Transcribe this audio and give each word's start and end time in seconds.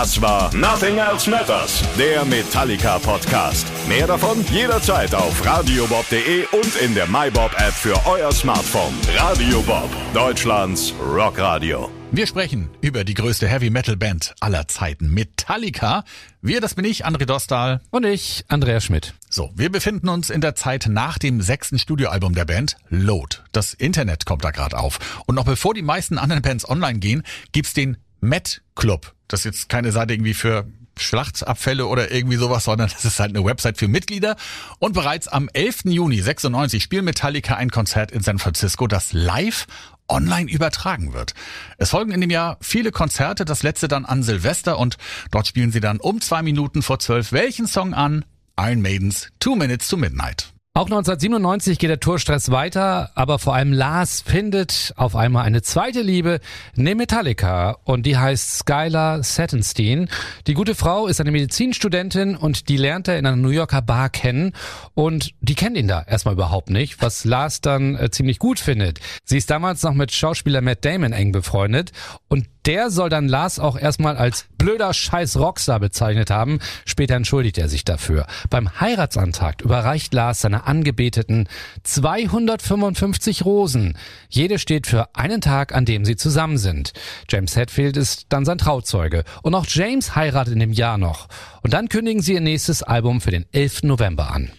Das 0.00 0.18
war 0.22 0.50
Nothing 0.54 0.96
Else 0.96 1.28
Matters, 1.28 1.82
der 1.98 2.24
Metallica-Podcast. 2.24 3.66
Mehr 3.86 4.06
davon 4.06 4.42
jederzeit 4.50 5.14
auf 5.14 5.44
radiobob.de 5.44 6.46
und 6.52 6.76
in 6.76 6.94
der 6.94 7.06
MyBob-App 7.06 7.74
für 7.74 7.94
euer 8.06 8.32
Smartphone. 8.32 8.94
Radio 9.14 9.60
Bob, 9.60 9.90
Deutschlands 10.14 10.94
Rockradio. 10.98 11.90
Wir 12.12 12.26
sprechen 12.26 12.70
über 12.80 13.04
die 13.04 13.12
größte 13.12 13.46
Heavy-Metal-Band 13.46 14.36
aller 14.40 14.66
Zeiten, 14.68 15.10
Metallica. 15.10 16.04
Wir, 16.40 16.62
das 16.62 16.76
bin 16.76 16.86
ich, 16.86 17.04
André 17.04 17.26
Dostal. 17.26 17.82
Und 17.90 18.06
ich, 18.06 18.46
Andreas 18.48 18.84
Schmidt. 18.84 19.12
So, 19.28 19.50
wir 19.54 19.70
befinden 19.70 20.08
uns 20.08 20.30
in 20.30 20.40
der 20.40 20.54
Zeit 20.54 20.86
nach 20.88 21.18
dem 21.18 21.42
sechsten 21.42 21.78
Studioalbum 21.78 22.34
der 22.34 22.46
Band, 22.46 22.76
Load. 22.88 23.36
Das 23.52 23.74
Internet 23.74 24.24
kommt 24.24 24.44
da 24.44 24.50
gerade 24.50 24.78
auf. 24.78 24.98
Und 25.26 25.34
noch 25.34 25.44
bevor 25.44 25.74
die 25.74 25.82
meisten 25.82 26.16
anderen 26.16 26.40
Bands 26.40 26.66
online 26.66 27.00
gehen, 27.00 27.22
gibt's 27.52 27.74
den 27.74 27.98
Met 28.20 28.62
Club. 28.74 29.14
Das 29.28 29.40
ist 29.40 29.44
jetzt 29.44 29.68
keine 29.68 29.92
Seite 29.92 30.14
irgendwie 30.14 30.34
für 30.34 30.66
Schlachtabfälle 30.98 31.86
oder 31.86 32.10
irgendwie 32.10 32.36
sowas, 32.36 32.64
sondern 32.64 32.88
das 32.92 33.04
ist 33.04 33.20
halt 33.20 33.30
eine 33.30 33.44
Website 33.44 33.78
für 33.78 33.88
Mitglieder. 33.88 34.36
Und 34.78 34.92
bereits 34.92 35.28
am 35.28 35.48
11. 35.52 35.84
Juni 35.84 36.20
96 36.20 36.82
spielt 36.82 37.04
Metallica 37.04 37.54
ein 37.56 37.70
Konzert 37.70 38.10
in 38.10 38.22
San 38.22 38.38
Francisco, 38.38 38.86
das 38.86 39.12
live 39.12 39.66
online 40.08 40.50
übertragen 40.50 41.12
wird. 41.12 41.34
Es 41.78 41.90
folgen 41.90 42.12
in 42.12 42.20
dem 42.20 42.30
Jahr 42.30 42.58
viele 42.60 42.90
Konzerte, 42.90 43.44
das 43.44 43.62
letzte 43.62 43.88
dann 43.88 44.04
an 44.04 44.22
Silvester 44.22 44.78
und 44.78 44.96
dort 45.30 45.46
spielen 45.46 45.72
sie 45.72 45.80
dann 45.80 46.00
um 46.00 46.20
zwei 46.20 46.42
Minuten 46.42 46.82
vor 46.82 46.98
zwölf 46.98 47.32
welchen 47.32 47.66
Song 47.66 47.94
an? 47.94 48.24
Iron 48.58 48.82
Maidens 48.82 49.28
Two 49.38 49.56
Minutes 49.56 49.88
to 49.88 49.96
Midnight. 49.96 50.52
Auch 50.72 50.84
1997 50.84 51.80
geht 51.80 51.90
der 51.90 51.98
Tourstress 51.98 52.52
weiter, 52.52 53.10
aber 53.16 53.40
vor 53.40 53.56
allem 53.56 53.72
Lars 53.72 54.20
findet 54.20 54.92
auf 54.94 55.16
einmal 55.16 55.44
eine 55.44 55.62
zweite 55.62 56.00
Liebe, 56.00 56.38
neben 56.76 56.98
Metallica 56.98 57.76
und 57.82 58.06
die 58.06 58.16
heißt 58.16 58.58
Skylar 58.58 59.24
Sattenstein. 59.24 60.08
Die 60.46 60.54
gute 60.54 60.76
Frau 60.76 61.08
ist 61.08 61.20
eine 61.20 61.32
Medizinstudentin 61.32 62.36
und 62.36 62.68
die 62.68 62.76
lernt 62.76 63.08
er 63.08 63.18
in 63.18 63.26
einer 63.26 63.34
New 63.34 63.48
Yorker 63.48 63.82
Bar 63.82 64.10
kennen 64.10 64.52
und 64.94 65.34
die 65.40 65.56
kennt 65.56 65.76
ihn 65.76 65.88
da 65.88 66.02
erstmal 66.02 66.34
überhaupt 66.34 66.70
nicht, 66.70 67.02
was 67.02 67.24
Lars 67.24 67.60
dann 67.60 67.96
äh, 67.96 68.08
ziemlich 68.12 68.38
gut 68.38 68.60
findet. 68.60 69.00
Sie 69.24 69.38
ist 69.38 69.50
damals 69.50 69.82
noch 69.82 69.94
mit 69.94 70.12
Schauspieler 70.12 70.60
Matt 70.60 70.84
Damon 70.84 71.12
eng 71.12 71.32
befreundet 71.32 71.90
und 72.28 72.46
der 72.66 72.90
soll 72.90 73.08
dann 73.08 73.28
Lars 73.28 73.58
auch 73.58 73.78
erstmal 73.78 74.16
als 74.16 74.46
blöder 74.58 74.92
Scheiß 74.92 75.36
Rockstar 75.36 75.80
bezeichnet 75.80 76.30
haben. 76.30 76.58
Später 76.84 77.14
entschuldigt 77.14 77.58
er 77.58 77.68
sich 77.68 77.84
dafür. 77.84 78.26
Beim 78.50 78.80
Heiratsantrag 78.80 79.62
überreicht 79.62 80.12
Lars 80.12 80.40
seiner 80.40 80.66
Angebeteten 80.66 81.48
255 81.84 83.44
Rosen. 83.44 83.96
Jede 84.28 84.58
steht 84.58 84.86
für 84.86 85.14
einen 85.14 85.40
Tag, 85.40 85.74
an 85.74 85.84
dem 85.84 86.04
sie 86.04 86.16
zusammen 86.16 86.58
sind. 86.58 86.92
James 87.28 87.56
Hetfield 87.56 87.96
ist 87.96 88.26
dann 88.28 88.44
sein 88.44 88.58
Trauzeuge. 88.58 89.24
Und 89.42 89.54
auch 89.54 89.66
James 89.66 90.14
heiratet 90.14 90.52
in 90.52 90.60
dem 90.60 90.72
Jahr 90.72 90.98
noch. 90.98 91.28
Und 91.62 91.72
dann 91.72 91.88
kündigen 91.88 92.22
sie 92.22 92.34
ihr 92.34 92.40
nächstes 92.40 92.82
Album 92.82 93.20
für 93.20 93.30
den 93.30 93.46
11. 93.52 93.84
November 93.84 94.32
an. 94.32 94.50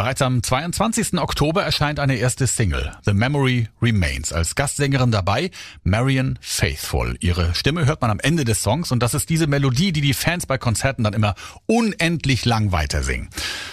Bereits 0.00 0.22
am 0.22 0.42
22. 0.42 1.18
Oktober 1.18 1.62
erscheint 1.62 2.00
eine 2.00 2.14
erste 2.14 2.46
Single, 2.46 2.90
The 3.04 3.12
Memory 3.12 3.68
Remains. 3.82 4.32
Als 4.32 4.54
Gastsängerin 4.54 5.10
dabei 5.10 5.50
Marion 5.82 6.38
Faithful. 6.40 7.18
Ihre 7.20 7.54
Stimme 7.54 7.84
hört 7.84 8.00
man 8.00 8.10
am 8.10 8.18
Ende 8.18 8.46
des 8.46 8.62
Songs 8.62 8.92
und 8.92 9.02
das 9.02 9.12
ist 9.12 9.28
diese 9.28 9.46
Melodie, 9.46 9.92
die 9.92 10.00
die 10.00 10.14
Fans 10.14 10.46
bei 10.46 10.56
Konzerten 10.56 11.04
dann 11.04 11.12
immer 11.12 11.34
unendlich 11.66 12.46
lang 12.46 12.72
weitersingen. 12.72 13.28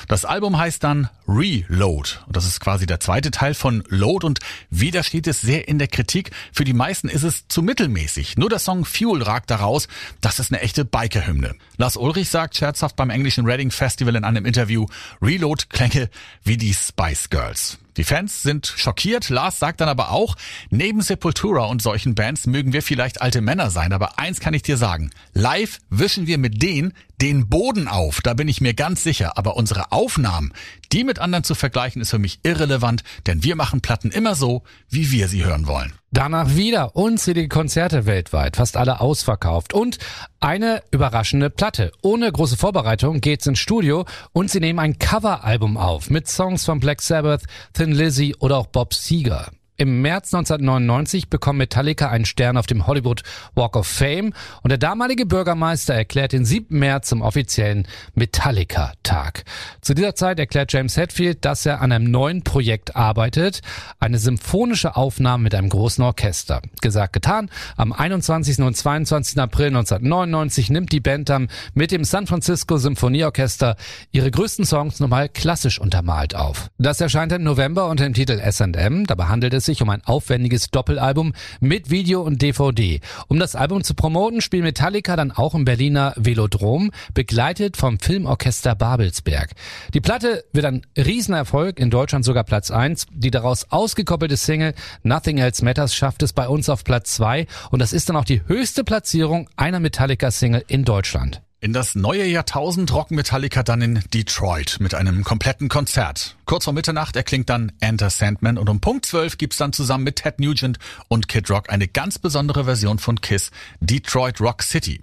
Das 0.10 0.26
Album 0.26 0.58
heißt 0.58 0.84
dann 0.84 1.10
Reload 1.28 2.20
und 2.26 2.36
das 2.36 2.46
ist 2.46 2.60
quasi 2.60 2.86
der 2.86 3.00
zweite 3.00 3.32
Teil 3.32 3.54
von 3.54 3.84
Load 3.90 4.26
und 4.26 4.40
wieder 4.70 5.04
steht 5.04 5.28
es 5.28 5.42
sehr 5.42 5.68
in 5.68 5.78
der 5.78 5.88
Kritik. 5.88 6.32
Für 6.54 6.64
die 6.64 6.74
meisten 6.74 7.10
ist 7.10 7.24
es 7.24 7.48
zu 7.48 7.62
mittelmäßig. 7.62 8.38
Nur 8.38 8.50
der 8.50 8.60
Song 8.60 8.86
Fuel 8.86 9.24
ragt 9.24 9.50
daraus. 9.50 9.88
Das 10.22 10.40
ist 10.40 10.52
eine 10.52 10.62
echte 10.62 10.86
Biker-Hymne. 10.86 11.56
Lars 11.78 11.98
Ulrich 11.98 12.30
sagt 12.30 12.56
scherzhaft 12.56 12.96
beim 12.96 13.10
englischen 13.10 13.46
Reading 13.46 13.72
Festival 13.72 14.16
in 14.16 14.24
einem 14.24 14.46
Interview, 14.46 14.86
Reload 15.22 15.66
klänge 15.70 16.10
wie 16.44 16.58
die 16.58 16.74
Spice 16.74 17.30
Girls. 17.30 17.78
Die 17.98 18.04
Fans 18.04 18.44
sind 18.44 18.68
schockiert. 18.68 19.30
Lars 19.30 19.60
sagt 19.60 19.82
dann 19.82 19.90
aber 19.90 20.12
auch, 20.12 20.36
neben 20.70 21.02
Sepultura 21.02 21.66
und 21.66 21.82
solchen 21.82 22.14
Bands 22.14 22.46
mögen 22.46 22.72
wir 22.72 22.84
vielleicht 22.84 23.22
alte 23.22 23.42
Männer 23.42 23.72
sein, 23.72 23.92
aber 23.92 24.20
eins 24.20 24.40
kann 24.40 24.54
ich 24.54 24.62
dir 24.62 24.78
sagen. 24.78 25.10
Live 25.34 25.80
wischen 25.90 26.28
wir 26.28 26.38
mit 26.38 26.62
denen 26.62 26.94
den 27.20 27.50
Boden 27.50 27.88
auf, 27.88 28.22
da 28.22 28.36
bin 28.36 28.48
ich 28.48 28.62
mir 28.62 28.76
ganz 28.76 29.04
sicher. 29.04 29.38
Aber 29.38 29.58
unsere 29.58 29.92
Aufnahmen, 29.92 30.54
die 30.92 31.04
mit 31.04 31.18
anderen 31.18 31.44
zu 31.44 31.56
vergleichen, 31.56 32.02
ist 32.02 32.12
für 32.12 32.20
mich 32.20 32.40
irrelevant, 32.44 33.04
denn 33.26 33.44
wir 33.44 33.56
machen 33.56 33.82
Platten 33.82 34.12
immer 34.12 34.36
so, 34.36 34.64
wie 34.90 35.12
wir 35.12 35.28
sie 35.28 35.44
hören 35.44 35.66
wollen. 35.66 35.94
Danach 36.12 36.56
wieder 36.56 36.96
unzählige 36.96 37.50
Konzerte 37.50 38.06
weltweit, 38.06 38.56
fast 38.56 38.78
alle 38.78 39.02
ausverkauft 39.02 39.74
und 39.74 39.98
eine 40.40 40.84
überraschende 40.92 41.50
Platte. 41.50 41.92
Ohne 42.02 42.32
große 42.32 42.58
Vorbereitung 42.58 43.22
geht's 43.22 43.48
ins 43.48 43.60
Studio 43.60 44.06
und 44.34 44.50
sie 44.52 44.60
nehmen 44.60 44.80
ein 44.80 45.00
Coveralbum 45.00 45.78
auf 45.78 46.10
mit 46.10 46.28
Songs 46.28 46.66
von 46.66 46.80
Black 46.80 47.02
Sabbath, 47.02 47.44
Thin 47.74 47.92
Lizzy 47.92 48.36
oder 48.40 48.58
auch 48.58 48.68
Bob 48.68 48.94
Seger. 48.94 49.52
Im 49.80 50.02
März 50.02 50.34
1999 50.34 51.30
bekommt 51.30 51.60
Metallica 51.60 52.10
einen 52.10 52.26
Stern 52.26 52.58
auf 52.58 52.66
dem 52.66 52.88
Hollywood 52.88 53.22
Walk 53.54 53.76
of 53.76 53.86
Fame 53.86 54.34
und 54.64 54.72
der 54.72 54.80
damalige 54.80 55.28
Bürgermeister 55.28 55.94
erklärt 55.94 56.34
den 56.34 56.46
7. 56.46 56.80
März 56.80 57.10
zum 57.10 57.22
offiziellen 57.22 57.88
Metallica-Tag. 58.16 59.44
Zu 59.82 59.94
dieser 59.94 60.16
Zeit 60.16 60.40
erklärt 60.40 60.74
James 60.74 60.98
Hetfield, 60.98 61.46
dass 61.46 61.64
er 61.68 61.80
an 61.82 61.92
einem 61.92 62.10
neuen 62.10 62.44
Projekt 62.44 62.96
arbeitet, 62.96 63.62
eine 64.00 64.18
symphonische 64.18 64.96
Aufnahme 64.96 65.44
mit 65.44 65.54
einem 65.54 65.70
großen 65.70 66.04
Orchester. 66.04 66.64
Gesagt, 66.82 67.14
getan. 67.14 67.52
Am 67.76 67.94
21. 67.94 68.58
und 68.58 68.76
22. 68.76 69.40
April 69.40 69.68
1999 69.68 70.72
nimmt 70.72 70.92
die 70.92 71.02
Band 71.02 71.30
dann 71.30 71.50
mit 71.76 71.92
dem 71.92 72.04
San 72.04 72.26
Francisco 72.26 72.78
Symphonieorchester 72.78 73.76
ihre 74.12 74.32
größten 74.32 74.66
Songs 74.66 75.00
nochmal 75.00 75.30
klassisch 75.30 75.80
untermalt 75.80 76.34
auf. 76.34 76.72
Das 76.80 77.00
erscheint 77.00 77.32
im 77.32 77.44
November 77.44 77.90
unter 77.90 78.06
dem 78.06 78.16
Titel 78.16 78.40
S&M. 78.40 79.06
Dabei 79.06 79.26
handelt 79.26 79.54
es 79.54 79.67
sich 79.68 79.84
um 79.84 79.90
ein 79.92 80.04
aufwendiges 80.04 80.72
Doppelalbum 80.72 81.34
mit 81.60 81.92
Video 81.92 82.24
und 82.24 82.42
DVD. 82.42 83.00
Um 83.28 83.38
das 83.38 83.56
Album 83.56 83.84
zu 83.84 83.94
promoten, 83.94 84.42
spielt 84.42 84.64
Metallica 84.64 85.16
dann 85.16 85.32
auch 85.32 85.54
im 85.54 85.66
Berliner 85.66 86.14
Velodrom, 86.16 86.90
begleitet 87.14 87.78
vom 87.78 88.00
Filmorchester 88.00 88.74
Babelsberg. 88.74 89.52
Die 89.94 90.02
Platte 90.02 90.44
wird 90.52 90.66
ein 90.66 90.82
Riesenerfolg, 90.98 91.80
in 91.80 91.92
Deutschland 91.92 92.26
sogar 92.26 92.44
Platz 92.44 92.72
1. 92.72 93.06
Die 93.12 93.30
daraus 93.30 93.72
ausgekoppelte 93.72 94.38
Single 94.38 94.74
Nothing 95.04 95.38
Else 95.38 95.64
Matters 95.64 95.94
schafft 95.94 96.24
es 96.24 96.34
bei 96.34 96.48
uns 96.48 96.70
auf 96.70 96.84
Platz 96.84 97.14
2 97.14 97.46
und 97.70 97.80
das 97.80 97.94
ist 97.94 98.10
dann 98.10 98.16
auch 98.16 98.26
die 98.26 98.42
höchste 98.48 98.84
Platzierung 98.84 99.50
einer 99.56 99.80
Metallica-Single 99.80 100.64
in 100.68 100.84
Deutschland. 100.84 101.42
In 101.60 101.74
das 101.74 101.96
neue 101.96 102.24
Jahrtausend 102.28 102.94
rocken 102.94 103.16
Metallica 103.16 103.64
dann 103.64 103.82
in 103.82 104.04
Detroit 104.14 104.78
mit 104.80 104.94
einem 104.94 105.24
kompletten 105.24 105.70
Konzert. 105.70 106.36
Kurz 106.46 106.66
vor 106.66 106.74
Mitternacht 106.74 107.16
erklingt 107.16 107.50
dann 107.50 107.72
Enter 107.80 108.12
Sandman 108.12 108.60
und 108.60 108.70
um 108.70 108.80
Punkt 108.80 109.08
12 109.08 109.40
gibt's 109.40 109.58
dann 109.58 109.74
zusammen 109.74 110.04
mit 110.04 110.18
Ted 110.18 110.40
Nugent 110.40 110.78
und 111.08 111.28
Kid 111.28 111.50
Rock 111.50 111.72
eine 111.72 111.88
ganz 111.88 112.20
besondere 112.20 112.66
Version 112.66 113.00
von 113.00 113.22
Kiss, 113.22 113.50
Detroit 113.80 114.40
Rock 114.40 114.62
City. 114.62 115.02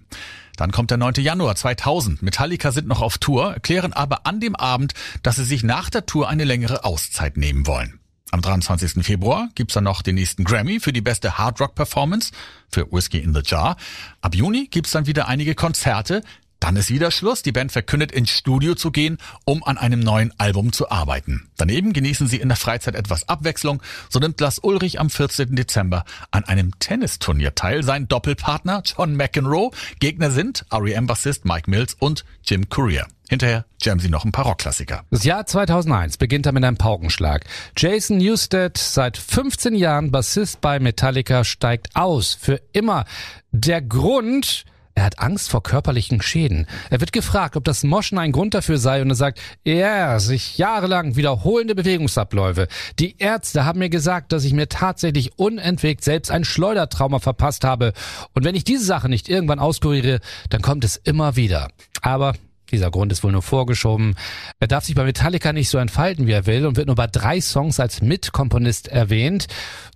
Dann 0.57 0.71
kommt 0.71 0.93
der 0.93 0.99
9. 0.99 1.15
Januar 1.15 1.57
2000. 1.57 2.23
Metallica 2.23 2.71
sind 2.71 2.87
noch 2.87 3.03
auf 3.03 3.19
Tour, 3.19 3.55
erklären 3.55 3.93
aber 3.93 4.25
an 4.25 4.39
dem 4.39 4.55
Abend, 4.55 4.95
dass 5.25 5.35
sie 5.35 5.45
sich 5.45 5.65
nach 5.65 5.91
der 5.91 6.07
Tour 6.07 6.29
eine 6.29 6.45
längere 6.45 6.85
Auszeit 6.85 7.37
nehmen 7.37 7.67
wollen. 7.67 7.99
Am 8.35 8.41
23. 8.41 9.05
Februar 9.05 9.49
gibt's 9.55 9.75
dann 9.75 9.85
noch 9.85 10.03
den 10.03 10.17
nächsten 10.17 10.43
Grammy 10.43 10.81
für 10.81 10.93
die 10.93 11.01
beste 11.01 11.39
Hard 11.39 11.61
Rock 11.61 11.77
Performance 11.77 12.33
für 12.69 12.91
Whiskey 12.91 13.19
in 13.19 13.33
the 13.33 13.43
Jar. 13.45 13.77
Ab 14.23 14.35
Juni 14.35 14.67
gibt's 14.69 14.91
dann 14.91 15.07
wieder 15.07 15.29
einige 15.29 15.55
Konzerte, 15.55 16.25
dann 16.65 16.77
ist 16.77 16.89
wieder 16.89 17.11
Schluss. 17.11 17.43
Die 17.43 17.53
Band 17.53 17.73
verkündet, 17.73 18.11
ins 18.11 18.31
Studio 18.31 18.75
zu 18.75 18.91
gehen, 18.91 19.19
um 19.45 19.63
an 19.65 19.77
einem 19.77 20.01
neuen 20.01 20.33
Album 20.39 20.73
zu 20.73 20.91
arbeiten. 20.91 21.51
Daneben 21.59 21.93
genießen 21.93 22.27
sie 22.27 22.39
in 22.39 22.49
der 22.49 22.57
Freizeit 22.57 22.95
etwas 22.95 23.29
Abwechslung. 23.29 23.83
So 24.09 24.19
nimmt 24.19 24.41
Lars 24.41 24.61
Ulrich 24.61 24.99
am 24.99 25.11
14. 25.11 25.57
Dezember 25.57 26.07
an 26.31 26.45
einem 26.45 26.79
Tennisturnier 26.79 27.55
teil. 27.55 27.83
Sein 27.83 28.09
Doppelpartner 28.09 28.83
John 28.83 29.15
McEnroe. 29.15 29.73
Gegner 30.01 30.31
sind 30.31 30.65
R.E.M.-Bassist 30.71 31.45
Mike 31.45 31.69
Mills 31.69 31.99
und 32.01 32.25
Jim 32.47 32.67
Courier. 32.71 33.09
Hinterher 33.29 33.67
jammen 33.83 34.01
sie 34.01 34.09
noch 34.09 34.25
ein 34.25 34.33
paar 34.33 34.47
Rockklassiker. 34.47 35.05
Das 35.11 35.25
Jahr 35.25 35.45
2001 35.45 36.17
beginnt 36.17 36.47
damit 36.47 36.65
einem 36.65 36.79
Paukenschlag. 36.79 37.45
Jason 37.77 38.17
Newsted, 38.17 38.79
seit 38.79 39.19
15 39.19 39.75
Jahren 39.75 40.11
Bassist 40.11 40.63
bei 40.63 40.79
Metallica, 40.81 41.45
steigt 41.45 41.95
aus. 41.95 42.33
Für 42.33 42.63
immer. 42.73 43.05
Der 43.53 43.83
Grund, 43.83 44.65
er 44.97 45.05
hat 45.05 45.19
Angst 45.19 45.51
vor 45.51 45.63
körperlichen 45.63 46.23
Schäden. 46.23 46.67
Er 46.89 47.01
wird 47.01 47.13
gefragt, 47.13 47.57
ob 47.57 47.65
das 47.65 47.83
Moschen 47.83 48.17
ein 48.19 48.31
Grund 48.31 48.55
dafür 48.55 48.79
sei 48.79 49.03
und 49.03 49.11
er 49.11 49.17
sagt, 49.17 49.41
ja, 49.65 50.21
sich 50.21 50.57
jahrelang 50.57 51.17
wiederholende 51.17 51.75
Bewegungsabläufe. 51.75 52.69
Die 53.01 53.17
Ärzte 53.19 53.65
haben 53.65 53.81
mir 53.81 53.89
gesagt, 53.89 54.33
dass 54.33 54.45
ich 54.45 54.53
mir 54.53 54.69
tatsächlich 54.69 55.37
unentwegt 55.37 56.05
selbst 56.05 56.31
ein 56.31 56.45
Schleudertrauma 56.45 57.19
verpasst 57.19 57.65
habe. 57.65 57.93
Und 58.35 58.45
wenn 58.45 58.55
ich 58.55 58.63
diese 58.63 58.85
Sache 58.85 59.09
nicht 59.09 59.29
irgendwann 59.29 59.59
auskuriere, 59.59 60.21
dann 60.49 60.63
kommt 60.63 60.85
es 60.85 60.97
immer 60.97 61.35
wieder. 61.35 61.69
Aber 62.01 62.35
dieser 62.75 62.91
Grund 62.91 63.13
ist 63.13 63.25
wohl 63.25 63.33
nur 63.33 63.43
vorgeschoben. 63.43 64.17
Er 64.61 64.69
darf 64.69 64.85
sich 64.85 64.95
bei 64.95 65.05
Metallica 65.05 65.53
nicht 65.53 65.69
so 65.69 65.79
entfalten, 65.79 66.27
wie 66.27 66.33
er 66.33 66.47
will 66.47 66.67
und 66.67 66.77
wird 66.77 66.87
nur 66.87 66.97
bei 66.97 67.07
drei 67.07 67.41
Songs 67.41 67.81
als 67.81 68.03
Mitkomponist 68.03 68.89
erwähnt. 68.89 69.47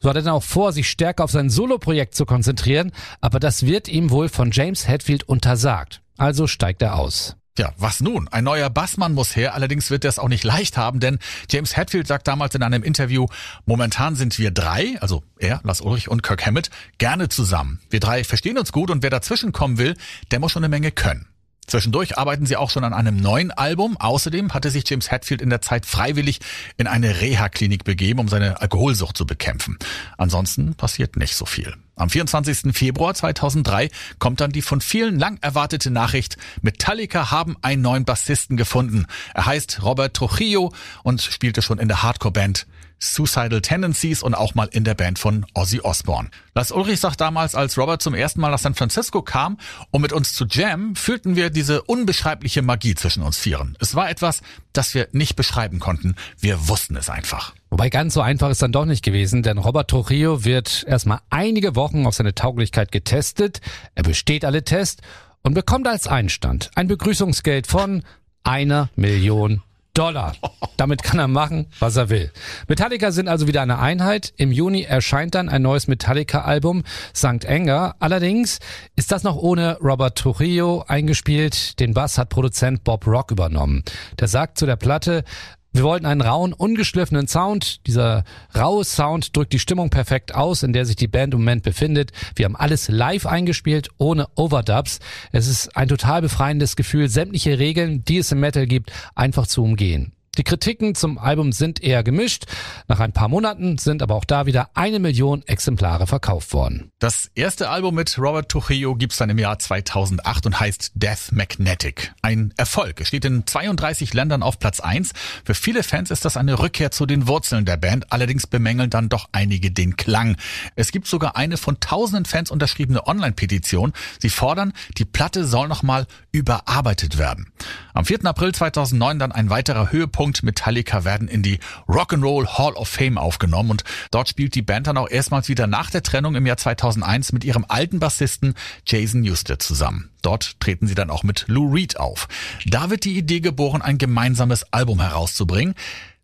So 0.01 0.09
hat 0.09 0.17
er 0.17 0.23
dann 0.23 0.33
auch 0.33 0.43
vor, 0.43 0.73
sich 0.73 0.89
stärker 0.89 1.25
auf 1.25 1.31
sein 1.31 1.51
Soloprojekt 1.51 2.15
zu 2.15 2.25
konzentrieren, 2.27 2.93
aber 3.21 3.41
das 3.41 3.67
wird 3.67 3.89
ihm 3.89 4.11
wohl 4.11 4.29
von 4.29 4.51
James 4.53 4.89
Hetfield 4.89 5.25
untersagt. 5.25 6.01
also 6.17 6.47
steigt 6.47 6.83
er 6.83 6.97
aus. 6.97 7.37
Ja, 7.59 7.73
was 7.77 8.01
nun? 8.01 8.29
Ein 8.29 8.45
neuer 8.45 8.71
Bassmann 8.71 9.15
muss 9.15 9.35
her, 9.35 9.55
allerdings 9.55 9.91
wird 9.91 10.05
er 10.05 10.11
es 10.11 10.21
auch 10.21 10.29
nicht 10.29 10.45
leicht 10.45 10.77
haben, 10.77 11.01
denn 11.01 11.19
James 11.51 11.77
Hetfield 11.77 12.07
sagt 12.07 12.29
damals 12.29 12.55
in 12.55 12.63
einem 12.63 12.85
Interview, 12.85 13.27
momentan 13.67 14.15
sind 14.15 14.39
wir 14.39 14.53
drei, 14.53 14.97
also 15.01 15.25
er, 15.41 15.61
Lars 15.65 15.81
Ulrich 15.81 16.09
und 16.09 16.23
Kirk 16.23 16.47
Hammett, 16.47 16.71
gerne 16.99 17.29
zusammen. 17.29 17.81
Wir 17.91 17.99
drei 17.99 18.23
verstehen 18.23 18.59
uns 18.59 18.71
gut 18.71 18.91
und 18.91 19.03
wer 19.03 19.11
dazwischen 19.11 19.51
kommen 19.51 19.77
will, 19.77 19.97
der 20.31 20.39
muss 20.39 20.53
schon 20.53 20.63
eine 20.63 20.69
Menge 20.69 20.93
können. 20.93 21.27
Zwischendurch 21.69 22.19
arbeiten 22.19 22.47
sie 22.47 22.56
auch 22.56 22.70
schon 22.70 22.82
an 22.82 22.94
einem 22.94 23.17
neuen 23.17 23.50
Album. 23.50 23.97
Außerdem 23.99 24.55
hatte 24.55 24.70
sich 24.70 24.88
James 24.88 25.11
Hetfield 25.11 25.43
in 25.43 25.50
der 25.50 25.61
Zeit 25.61 25.87
freiwillig 25.87 26.41
in 26.79 26.87
eine 26.87 27.20
Reha-Klinik 27.20 27.85
begeben, 27.85 28.20
um 28.20 28.29
seine 28.29 28.61
Alkoholsucht 28.61 29.17
zu 29.17 29.26
bekämpfen. 29.26 29.79
Ansonsten 30.17 30.75
passiert 30.75 31.17
nicht 31.17 31.37
so 31.37 31.44
viel. 31.44 31.75
Am 31.99 32.11
24. 32.11 32.73
Februar 32.73 33.12
2003 33.15 33.91
kommt 34.19 34.41
dann 34.41 34.53
die 34.53 34.62
von 34.62 34.81
vielen 34.81 35.19
lang 35.19 35.39
erwartete 35.41 35.91
Nachricht, 35.91 36.37
Metallica 36.62 37.31
haben 37.31 37.56
einen 37.61 37.83
neuen 37.83 38.05
Bassisten 38.05 38.56
gefunden. 38.56 39.06
Er 39.35 39.47
heißt 39.47 39.83
Robert 39.83 40.15
Trujillo 40.15 40.73
und 41.03 41.21
spielte 41.21 41.61
schon 41.61 41.79
in 41.79 41.89
der 41.89 42.03
Hardcore-Band 42.03 42.67
Suicidal 43.00 43.61
Tendencies 43.61 44.23
und 44.23 44.35
auch 44.35 44.55
mal 44.55 44.69
in 44.73 44.85
der 44.85 44.95
Band 44.95 45.19
von 45.19 45.47
Ozzy 45.55 45.81
Osbourne. 45.81 46.31
Lars 46.55 46.73
Ulrich 46.73 47.00
sagt 47.00 47.21
damals, 47.21 47.55
als 47.55 47.79
Robert 47.79 48.03
zum 48.03 48.15
ersten 48.15 48.41
Mal 48.41 48.50
nach 48.50 48.59
San 48.59 48.75
Francisco 48.75 49.23
kam, 49.23 49.59
um 49.91 50.03
mit 50.03 50.12
uns 50.12 50.35
zu 50.35 50.47
jammen, 50.47 50.97
fühlten 50.97 51.37
wir 51.37 51.50
diese 51.50 51.83
unbeschreibliche 51.83 52.62
Magie 52.62 52.95
zwischen 52.95 53.23
uns 53.23 53.39
Vieren. 53.39 53.77
Es 53.81 53.95
war 53.95 54.11
etwas, 54.11 54.41
das 54.79 54.95
wir 54.95 55.09
nicht 55.11 55.35
beschreiben 55.35 55.81
konnten. 55.81 56.15
Wir 56.39 56.69
wussten 56.69 56.95
es 56.95 57.11
einfach. 57.11 57.53
Wobei 57.69 57.91
ganz 57.91 58.15
so 58.15 58.21
einfach 58.21 58.49
ist 58.49 58.63
dann 58.63 58.71
doch 58.71 58.85
nicht 58.85 59.05
gewesen, 59.05 59.43
denn 59.43 59.59
Robert 59.59 59.91
Trujillo 59.91 60.45
wird 60.45 60.85
erstmal 60.87 61.19
einige 61.31 61.75
Wochen 61.75 62.07
auf 62.07 62.15
seine 62.15 62.35
Tauglichkeit 62.35 62.93
getestet. 62.93 63.61
Er 63.97 64.05
besteht 64.05 64.45
alle 64.45 64.63
Tests 64.63 65.03
und 65.43 65.55
bekommt 65.55 65.89
als 65.89 66.07
Einstand 66.07 66.71
ein 66.77 66.87
Begrüßungsgeld 66.87 67.67
von 67.67 68.05
einer 68.45 68.89
Million 68.95 69.63
Dollar. 69.99 70.33
Damit 70.77 71.03
kann 71.03 71.19
er 71.19 71.27
machen, 71.27 71.67
was 71.81 71.97
er 71.97 72.09
will. 72.09 72.31
Metallica 72.69 73.11
sind 73.11 73.27
also 73.27 73.49
wieder 73.49 73.62
eine 73.62 73.81
Einheit. 73.81 74.33
Im 74.37 74.53
Juni 74.53 74.83
erscheint 74.83 75.35
dann 75.35 75.49
ein 75.49 75.62
neues 75.62 75.89
Metallica-Album, 75.89 76.85
St. 77.12 77.45
Anger. 77.47 77.97
Allerdings 77.99 78.61
ist 78.95 79.11
das 79.11 79.25
noch 79.25 79.35
ohne 79.35 79.77
Robert 79.81 80.17
Trujillo 80.17 80.85
eingespielt. 80.87 81.81
Den 81.81 81.95
Bass 81.95 82.17
hat 82.17 82.29
Produzent 82.29 82.85
Bob 82.85 83.09
Rock 83.09 83.33
übernommen. 83.33 83.83
Der 84.21 84.29
sagt 84.29 84.59
zu 84.59 84.67
der 84.67 84.77
Platte, 84.77 85.25
wir 85.73 85.82
wollten 85.82 86.06
einen 86.06 86.23
rauen, 86.23 86.53
ungeschliffenen 86.53 87.29
Sound. 87.29 87.87
Dieser 87.87 88.25
raue 88.56 88.85
Sound 88.85 89.37
drückt 89.37 89.53
die 89.53 89.59
Stimmung 89.59 89.91
perfekt 89.91 90.35
aus, 90.35 90.62
in 90.62 90.73
der 90.73 90.87
sich 90.87 90.97
die 90.97 91.09
Band 91.09 91.35
im 91.35 91.41
Moment 91.41 91.62
befindet. 91.62 92.12
Wir 92.35 92.47
haben 92.47 92.56
alles 92.56 92.88
live 92.88 93.26
eingespielt, 93.26 93.91
ohne 93.99 94.29
Overdubs. 94.35 94.99
Es 95.31 95.47
ist 95.47 95.76
ein 95.76 95.88
total 95.88 96.23
befreiendes 96.23 96.75
Gefühl, 96.75 97.09
sämtliche 97.09 97.59
Regeln, 97.59 98.05
die 98.05 98.19
es 98.19 98.32
im 98.32 98.41
Metal 98.41 98.67
gibt, 98.67 98.93
einfach 99.15 99.47
zu 99.47 99.62
umgehen. 99.62 100.12
Die 100.38 100.44
Kritiken 100.44 100.94
zum 100.94 101.19
Album 101.19 101.50
sind 101.50 101.82
eher 101.82 102.05
gemischt. 102.05 102.44
Nach 102.87 103.00
ein 103.00 103.12
paar 103.12 103.29
Monaten 103.29 103.76
sind 103.76 104.02
aber 104.02 104.14
auch 104.14 104.25
da 104.25 104.46
wieder 104.46 104.70
eine 104.75 105.00
Million 105.00 105.43
Exemplare 105.49 106.06
verkauft 106.06 106.52
worden. 106.52 106.93
Das 107.00 107.29
erste 107.35 107.70
Album 107.70 107.96
mit 107.96 108.17
Robert 108.19 108.49
Trujillo 108.49 108.94
gibt's 108.94 109.17
dann 109.17 109.31
im 109.31 109.38
Jahr 109.38 109.58
2008 109.58 110.46
und 110.46 110.61
heißt 110.61 110.93
Death 110.94 111.32
Magnetic. 111.32 112.14
Ein 112.23 112.55
Erfolg. 112.56 113.00
Es 113.00 113.08
steht 113.08 113.25
in 113.25 113.49
32 113.49 114.14
Ländern 114.14 114.44
auf 114.44 114.61
Platz 114.61 114.79
1. 114.79 115.11
Für 115.44 115.55
viele 115.55 115.82
Fans 115.82 116.12
ist 116.12 116.25
das 116.25 116.37
eine 116.37 116.61
Rückkehr 116.61 116.93
zu 116.93 117.05
den 117.05 117.26
Wurzeln 117.26 117.64
der 117.64 117.76
Band. 117.76 118.12
Allerdings 118.12 118.46
bemängeln 118.46 118.90
dann 118.90 119.08
doch 119.08 119.29
einige 119.32 119.73
den 119.73 119.96
Klang. 119.96 120.37
Es 120.76 120.93
gibt 120.93 121.08
sogar 121.08 121.35
eine 121.35 121.56
von 121.56 121.81
tausenden 121.81 122.26
Fans 122.26 122.52
unterschriebene 122.52 123.08
Online-Petition. 123.08 123.93
Sie 124.20 124.31
fordern, 124.31 124.73
die 124.99 125.05
Platte 125.05 125.44
soll 125.44 125.67
nochmal 125.67 126.06
überarbeitet 126.31 127.19
werden. 127.19 127.50
Am 127.93 128.05
4. 128.05 128.25
April 128.26 128.55
2009 128.55 129.19
dann 129.19 129.32
ein 129.32 129.50
weiterer 129.50 129.90
Höhepunkt 129.90 130.28
und 130.29 130.43
Metallica 130.43 131.05
werden 131.05 131.27
in 131.27 131.43
die 131.43 131.59
Rock'n'Roll 131.89 132.59
Hall 132.59 132.75
of 132.75 132.89
Fame 132.89 133.19
aufgenommen 133.19 133.71
und 133.71 133.85
dort 134.11 134.29
spielt 134.29 134.55
die 134.55 134.63
Band 134.63 134.87
dann 134.87 134.99
auch 134.99 135.09
erstmals 135.09 135.49
wieder 135.49 135.67
nach 135.67 135.91
der 135.91 136.03
Trennung 136.03 136.35
im 136.35 136.47
Jahr 136.47 136.59
2001 136.59 137.33
mit 137.33 137.45
ihrem 137.45 137.65
alten 137.69 137.99
Bassisten 137.99 138.55
Jason 138.87 139.23
Newsted 139.23 139.63
zusammen. 139.63 140.11
Dort 140.23 140.61
treten 140.61 140.87
sie 140.87 140.95
dann 140.95 141.11
auch 141.11 141.23
mit 141.23 141.45
Lou 141.49 141.73
Reed 141.73 141.99
auf. 141.99 142.29
Da 142.67 142.91
wird 142.91 143.05
die 143.05 143.17
Idee 143.17 143.41
geboren, 143.41 143.83
ein 143.83 143.99
gemeinsames 143.99 144.73
Album 144.73 145.01
herauszubringen. 145.01 145.75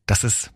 Das 0.07 0.25
ist 0.25 0.51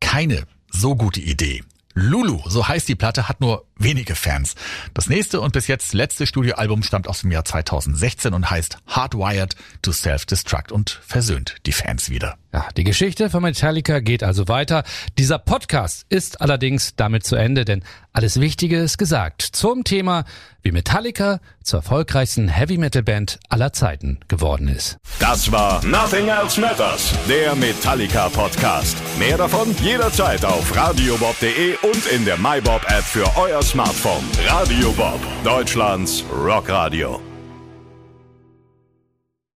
keine 0.00 0.46
so 0.70 0.96
gute 0.96 1.20
Idee. 1.20 1.62
Lulu, 1.98 2.42
so 2.46 2.68
heißt 2.68 2.88
die 2.88 2.94
Platte, 2.94 3.26
hat 3.26 3.40
nur 3.40 3.64
wenige 3.78 4.14
Fans. 4.14 4.54
Das 4.94 5.08
nächste 5.08 5.40
und 5.40 5.52
bis 5.52 5.66
jetzt 5.66 5.94
letzte 5.94 6.26
Studioalbum 6.26 6.82
stammt 6.82 7.08
aus 7.08 7.20
dem 7.20 7.30
Jahr 7.30 7.44
2016 7.44 8.34
und 8.34 8.50
heißt 8.50 8.78
Hardwired 8.86 9.54
to 9.82 9.92
Self-Destruct 9.92 10.72
und 10.72 11.00
versöhnt 11.06 11.56
die 11.66 11.72
Fans 11.72 12.10
wieder. 12.10 12.36
Ja, 12.52 12.68
die 12.76 12.84
Geschichte 12.84 13.28
von 13.28 13.42
Metallica 13.42 14.00
geht 14.00 14.22
also 14.22 14.48
weiter. 14.48 14.82
Dieser 15.18 15.38
Podcast 15.38 16.06
ist 16.08 16.40
allerdings 16.40 16.96
damit 16.96 17.24
zu 17.24 17.36
Ende, 17.36 17.66
denn 17.66 17.84
alles 18.14 18.40
Wichtige 18.40 18.78
ist 18.78 18.96
gesagt 18.96 19.42
zum 19.42 19.84
Thema, 19.84 20.24
wie 20.62 20.72
Metallica 20.72 21.40
zur 21.62 21.80
erfolgreichsten 21.80 22.48
Heavy 22.48 22.78
Metal 22.78 23.02
Band 23.02 23.38
aller 23.50 23.74
Zeiten 23.74 24.20
geworden 24.26 24.68
ist. 24.68 24.96
Das 25.18 25.52
war 25.52 25.84
Nothing 25.84 26.28
Else 26.28 26.58
Matters, 26.60 27.12
der 27.28 27.54
Metallica 27.54 28.30
Podcast. 28.30 28.96
Mehr 29.18 29.36
davon 29.36 29.76
jederzeit 29.82 30.42
auf 30.44 30.74
radiobob.de 30.74 31.76
und 31.82 32.06
in 32.06 32.24
der 32.24 32.38
MyBob 32.38 32.82
App 32.88 33.04
für 33.04 33.36
euer 33.36 33.62
Smartphone. 33.66 34.22
Radio 34.46 34.92
Bob, 34.92 35.18
Deutschlands 35.42 36.22
Rockradio. 36.30 37.35